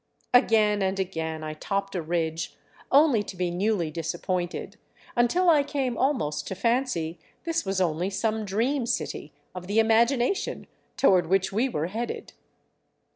[0.33, 2.55] Again and again I topped a ridge,
[2.91, 4.77] only to be newly disappointed,
[5.15, 10.65] until I came almost to fancy this was only some dream city of the imagination
[10.97, 12.33] toward which we were headed.